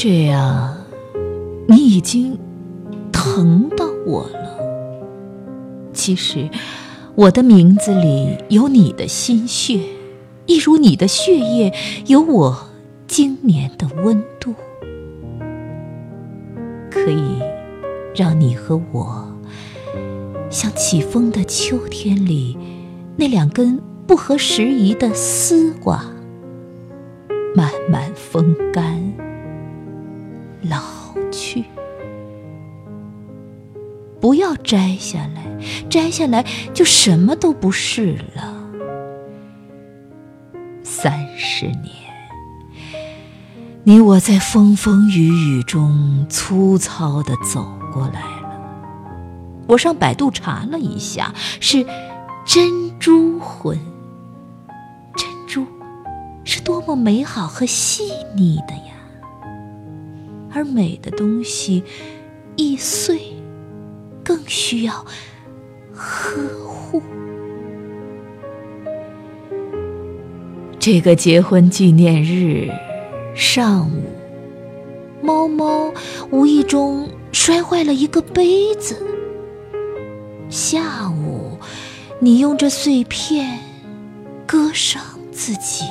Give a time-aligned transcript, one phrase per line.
[0.00, 0.76] 这样，
[1.66, 2.38] 你已经
[3.10, 5.90] 疼到我了。
[5.92, 6.48] 其实，
[7.16, 9.80] 我的名字里有你的心血，
[10.46, 11.74] 一如你的血液
[12.06, 12.56] 有我
[13.08, 14.54] 经年的温度，
[16.88, 17.42] 可以
[18.14, 19.28] 让你和我
[20.48, 22.56] 像起风的秋天里
[23.16, 26.04] 那两根不合时宜的丝瓜，
[27.56, 29.12] 慢慢风干，
[30.62, 30.80] 老
[31.30, 31.64] 去。
[34.20, 35.58] 不要摘下来，
[35.88, 36.44] 摘下来
[36.74, 38.54] 就什么都不是了。
[40.82, 41.86] 三十年，
[43.84, 48.48] 你我在风风雨雨中粗糙的走过来了。
[49.68, 51.86] 我上百度查了一下，是
[52.44, 53.78] 珍珠婚。
[55.14, 55.64] 珍珠
[56.42, 58.02] 是多么美好和细
[58.34, 58.97] 腻的呀！
[60.58, 61.84] 而美的东西
[62.56, 63.20] 易碎。
[64.24, 65.06] 更需要
[65.94, 67.02] 呵护。
[70.78, 72.68] 这个结婚纪念日
[73.34, 74.02] 上午，
[75.22, 75.90] 猫猫
[76.30, 79.02] 无意中摔坏了一个杯子。
[80.50, 81.58] 下午，
[82.20, 83.58] 你用这碎片
[84.46, 85.86] 割伤自己，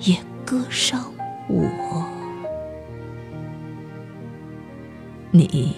[0.00, 1.02] 也割伤
[1.48, 2.11] 我。
[5.34, 5.74] 你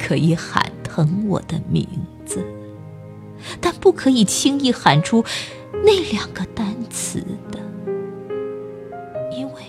[0.00, 1.86] 可以喊疼我的名
[2.24, 2.44] 字
[3.60, 5.24] 但不可以轻易喊出
[5.84, 7.20] 那两个单词
[7.52, 7.60] 的
[9.30, 9.62] 因为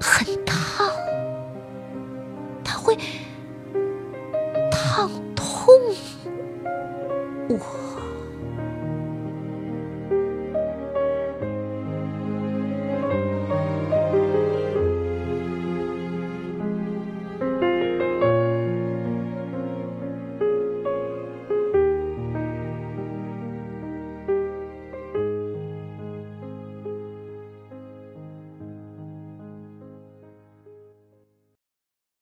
[0.00, 0.88] 很烫
[2.62, 2.96] 他会
[4.70, 5.74] 烫痛
[7.48, 7.87] 我。